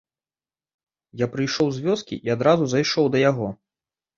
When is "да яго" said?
3.17-3.47